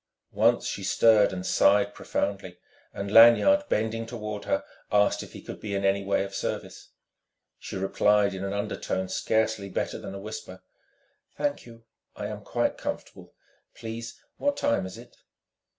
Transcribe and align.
Once 0.33 0.65
she 0.65 0.83
stirred 0.83 1.31
and 1.31 1.45
sighed 1.45 1.93
profoundly; 1.93 2.57
and 2.91 3.11
Lanyard, 3.11 3.63
bending 3.69 4.07
toward 4.07 4.45
her, 4.45 4.63
asked 4.91 5.21
if 5.21 5.33
he 5.33 5.43
could 5.43 5.59
be 5.59 5.75
in 5.75 5.85
any 5.85 6.03
way 6.03 6.23
of 6.23 6.33
service. 6.33 6.89
She 7.59 7.75
replied 7.75 8.33
in 8.33 8.43
an 8.43 8.51
undertone 8.51 9.09
scarcely 9.09 9.69
better 9.69 9.99
than 9.99 10.15
a 10.15 10.19
whisper: 10.19 10.63
"Thank 11.37 11.67
you, 11.67 11.83
I 12.15 12.25
am 12.25 12.41
quite 12.43 12.79
comfortable.... 12.79 13.35
Please 13.75 14.19
what 14.37 14.57
time 14.57 14.87
is 14.87 14.97
it?" 14.97 15.17